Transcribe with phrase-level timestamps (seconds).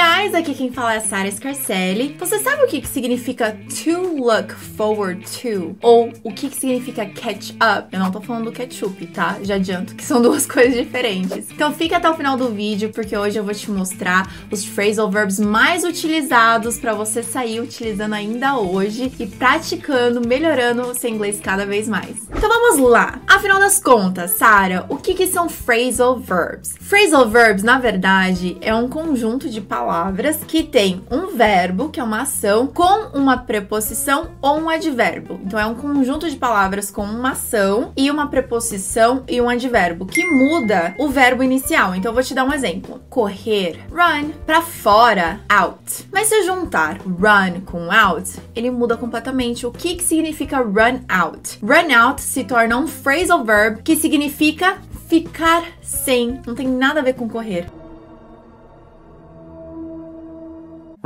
[0.00, 0.07] amiga.
[0.28, 2.14] Guys, aqui quem fala é a Sarah Scarcelli.
[2.18, 5.76] Você sabe o que, que significa to look forward to?
[5.80, 7.88] Ou o que, que significa catch up?
[7.90, 9.38] Eu não tô falando do ketchup, tá?
[9.42, 11.50] Já adianto que são duas coisas diferentes.
[11.50, 15.10] Então fica até o final do vídeo, porque hoje eu vou te mostrar os phrasal
[15.10, 21.40] verbs mais utilizados para você sair utilizando ainda hoje e praticando, melhorando o seu inglês
[21.40, 22.28] cada vez mais.
[22.36, 23.20] Então vamos lá.
[23.26, 26.74] Afinal das contas, Sarah, o que, que são phrasal verbs?
[26.80, 32.02] Phrasal verbs, na verdade, é um conjunto de palavras que tem um verbo, que é
[32.02, 35.40] uma ação, com uma preposição ou um advérbio.
[35.44, 40.06] Então é um conjunto de palavras com uma ação e uma preposição e um advérbio
[40.06, 41.94] que muda o verbo inicial.
[41.94, 46.08] Então eu vou te dar um exemplo: correr, run, para fora, out.
[46.12, 49.66] Mas se eu juntar run com out, ele muda completamente.
[49.66, 51.58] O que, que significa run out?
[51.62, 54.78] Run out se torna um phrasal verb que significa
[55.08, 56.40] ficar sem.
[56.46, 57.66] Não tem nada a ver com correr.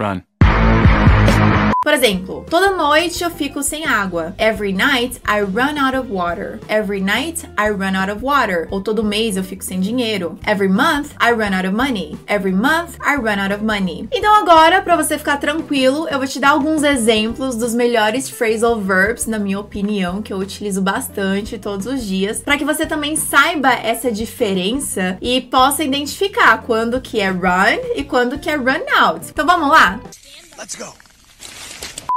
[0.02, 0.26] Run.
[1.82, 4.36] Por exemplo, toda noite eu fico sem água.
[4.38, 6.60] Every night I run out of water.
[6.68, 8.68] Every night I run out of water.
[8.70, 10.38] Ou todo mês eu fico sem dinheiro.
[10.46, 12.16] Every month I run out of money.
[12.28, 14.08] Every month I run out of money.
[14.12, 18.80] Então agora, para você ficar tranquilo, eu vou te dar alguns exemplos dos melhores phrasal
[18.80, 23.16] verbs, na minha opinião, que eu utilizo bastante todos os dias, para que você também
[23.16, 28.84] saiba essa diferença e possa identificar quando que é run e quando que é run
[29.00, 29.26] out.
[29.30, 29.98] Então vamos lá?
[30.56, 31.01] Let's go.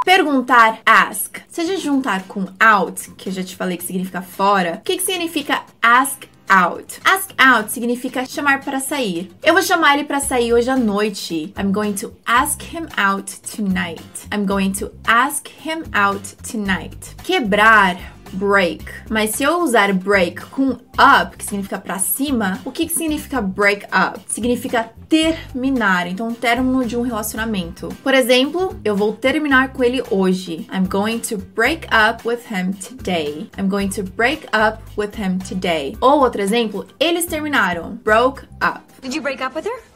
[0.06, 1.40] Perguntar, ask.
[1.50, 4.82] Se a gente juntar com out, que eu já te falei que significa fora, o
[4.82, 7.00] que, que significa ask out.
[7.04, 9.32] Ask out significa chamar para sair.
[9.44, 11.52] Eu vou chamar ele para sair hoje à noite.
[11.58, 14.28] I'm going to ask him out tonight.
[14.32, 17.16] I'm going to ask him out tonight.
[17.24, 18.86] Quebrar break.
[19.10, 23.42] Mas se eu usar break com up, que significa para cima, o que, que significa
[23.42, 24.20] break up?
[24.28, 27.90] Significa terminar, então um término de um relacionamento.
[28.04, 30.68] Por exemplo, eu vou terminar com ele hoje.
[30.72, 33.50] I'm going to break up with him today.
[33.58, 35.96] I'm going to break up with him today.
[36.02, 38.00] Ou outro exemplo, eles terminaram.
[38.04, 38.82] Broke up.
[39.02, 39.95] Did you break up with her?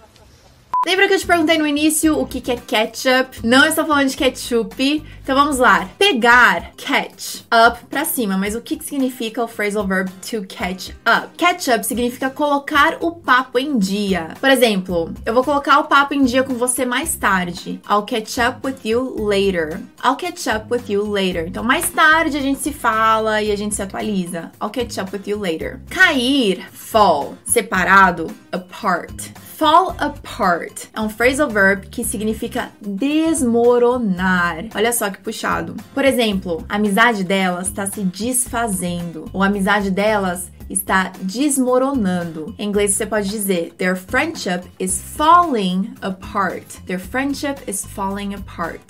[0.86, 3.46] Lembra que eu te perguntei no início o que, é ketchup?
[3.46, 5.06] Não estou falando de ketchup.
[5.22, 5.90] Então vamos lá.
[6.00, 8.38] Pegar, catch, up pra cima.
[8.38, 11.36] Mas o que, que significa o phrasal verb to catch up?
[11.38, 14.30] Catch up significa colocar o papo em dia.
[14.40, 17.82] Por exemplo, eu vou colocar o papo em dia com você mais tarde.
[17.90, 19.82] I'll catch up with you later.
[20.02, 21.46] I'll catch up with you later.
[21.46, 24.50] Então mais tarde a gente se fala e a gente se atualiza.
[24.62, 25.82] I'll catch up with you later.
[25.90, 27.36] Cair, fall.
[27.44, 29.30] Separado, apart.
[29.60, 34.68] Fall apart é um phrasal verb que significa desmoronar.
[34.74, 35.76] Olha só que puxado.
[35.94, 42.56] Por exemplo, a amizade delas está se desfazendo, ou a amizade delas está desmoronando.
[42.58, 46.64] Em inglês você pode dizer their friendship is falling apart.
[46.86, 48.82] Their friendship is falling apart.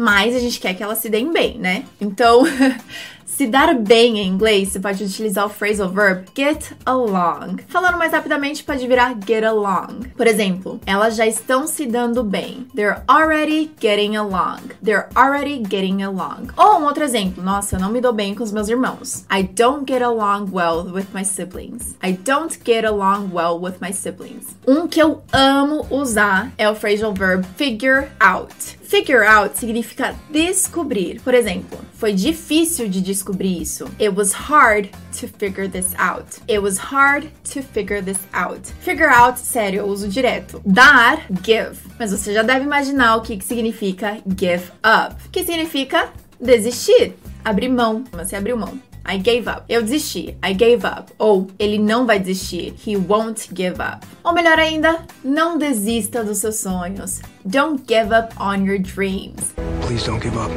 [0.00, 1.84] Mas a gente quer que elas se deem bem, né?
[2.00, 2.42] Então,
[3.36, 7.56] Se dar bem em inglês, você pode utilizar o phrasal verb get along.
[7.66, 10.10] Falando mais rapidamente, pode virar get along.
[10.14, 12.66] Por exemplo, elas já estão se dando bem.
[12.74, 14.74] They're already getting along.
[14.84, 16.48] They're already getting along.
[16.58, 19.24] Ou um outro exemplo, nossa, eu não me dou bem com os meus irmãos.
[19.32, 21.96] I don't get along well with my siblings.
[22.04, 24.54] I don't get along well with my siblings.
[24.68, 28.81] Um que eu amo usar é o phrasal verb figure out.
[28.92, 31.18] Figure out significa descobrir.
[31.22, 33.86] Por exemplo, foi difícil de descobrir isso.
[33.98, 36.26] It was hard to figure this out.
[36.46, 38.60] It was hard to figure this out.
[38.82, 40.60] Figure out, sério, eu uso direto.
[40.66, 41.78] Dar, give.
[41.98, 45.16] Mas você já deve imaginar o que, que significa give up.
[45.30, 48.04] Que significa desistir, abrir mão.
[48.12, 48.78] Você abriu mão.
[49.04, 49.64] I gave up.
[49.68, 50.36] Eu desisti.
[50.42, 51.12] I gave up.
[51.18, 52.74] Ou ele não vai desistir.
[52.86, 54.06] He won't give up.
[54.24, 57.20] Ou melhor ainda, não desista dos seus sonhos.
[57.44, 59.54] Don't give up on your dreams.
[59.86, 60.52] Please don't give up.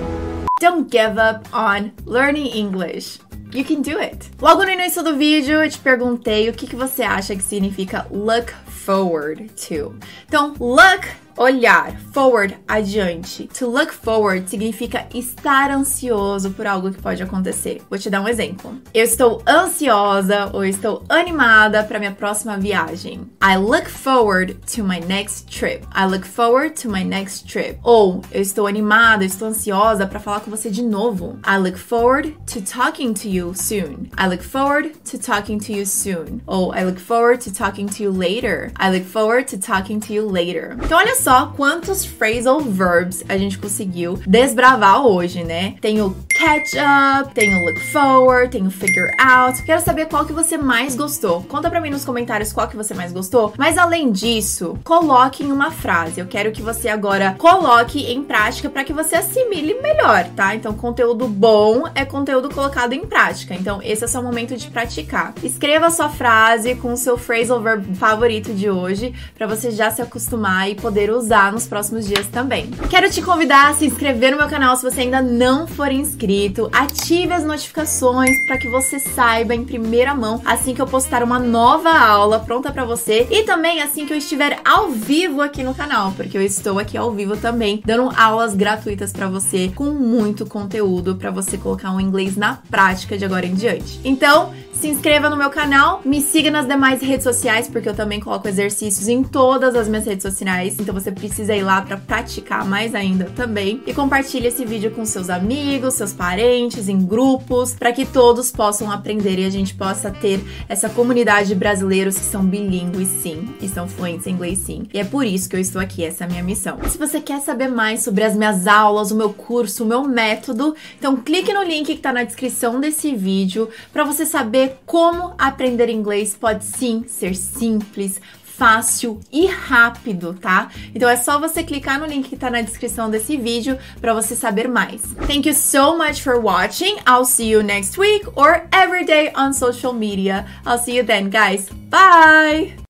[0.62, 3.20] Don't give up on learning English.
[3.52, 4.32] You can do it.
[4.42, 8.06] Logo no início do vídeo, eu te perguntei o que, que você acha que significa
[8.12, 9.96] look forward to.
[10.28, 11.08] Então, look
[11.38, 13.48] olhar, forward, adiante.
[13.60, 17.82] To look forward significa estar ansioso por algo que pode acontecer.
[17.90, 18.76] Vou te dar um exemplo.
[18.94, 23.30] Eu estou ansiosa ou estou animada para minha próxima viagem.
[23.42, 25.86] I look forward to my next trip.
[25.94, 27.80] I look forward to my next trip.
[27.84, 31.38] Ou eu estou animada, estou ansiosa para falar com você de novo.
[31.46, 34.10] I look forward to talking to you soon.
[34.18, 36.42] I look forward to talking to you soon.
[36.48, 38.72] Ou I look forward to talking to you later.
[38.80, 40.78] I look forward to talking to you later.
[40.84, 41.25] Então olha só
[41.56, 45.76] quantos phrasal verbs a gente conseguiu desbravar hoje, né?
[45.82, 49.62] Tem o catch up, tem o look forward, tem o figure out.
[49.64, 51.42] Quero saber qual que você mais gostou.
[51.44, 53.54] Conta pra mim nos comentários qual que você mais gostou.
[53.58, 56.20] Mas além disso, coloque em uma frase.
[56.20, 60.54] Eu quero que você agora coloque em prática para que você assimile melhor, tá?
[60.54, 63.56] Então, conteúdo bom é conteúdo colocado em prática.
[63.56, 65.34] Então, esse é o seu momento de praticar.
[65.42, 70.02] Escreva sua frase com o seu phrasal verb favorito de hoje para você já se
[70.02, 72.70] acostumar e poder usar nos próximos dias também.
[72.90, 76.70] Quero te convidar a se inscrever no meu canal se você ainda não for inscrito.
[76.72, 81.40] Ative as notificações para que você saiba em primeira mão assim que eu postar uma
[81.40, 85.74] nova aula pronta para você e também assim que eu estiver ao vivo aqui no
[85.74, 90.46] canal, porque eu estou aqui ao vivo também dando aulas gratuitas para você com muito
[90.46, 94.00] conteúdo para você colocar um inglês na prática de agora em diante.
[94.04, 98.20] Então, se inscreva no meu canal, me siga nas demais redes sociais, porque eu também
[98.20, 102.66] coloco exercícios em todas as minhas redes sociais, então você precisa ir lá para praticar
[102.66, 103.82] mais ainda também.
[103.86, 108.92] E compartilhe esse vídeo com seus amigos, seus parentes, em grupos, para que todos possam
[108.92, 113.70] aprender e a gente possa ter essa comunidade de brasileiros que são bilíngues sim, e
[113.70, 114.88] são fluentes em inglês sim.
[114.92, 116.80] E é por isso que eu estou aqui, essa é a minha missão.
[116.90, 120.76] Se você quer saber mais sobre as minhas aulas, o meu curso, o meu método,
[120.98, 125.88] então clique no link que está na descrição desse vídeo para você saber como aprender
[125.90, 128.20] inglês pode sim ser simples,
[128.58, 130.70] fácil e rápido, tá?
[130.94, 134.36] Então é só você clicar no link que tá na descrição desse vídeo para você
[134.36, 135.02] saber mais.
[135.28, 136.98] Thank you so much for watching.
[137.08, 140.46] I'll see you next week or every day on social media.
[140.66, 141.70] I'll see you then, guys.
[141.90, 142.85] Bye!